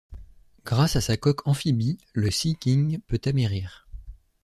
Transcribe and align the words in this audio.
Grâce 0.65 0.95
à 0.95 1.01
sa 1.01 1.15
coque 1.15 1.45
amphibie, 1.47 1.99
le 2.13 2.31
Sea 2.31 2.55
King 2.59 3.01
peut 3.07 3.21
amerrir. 3.25 3.87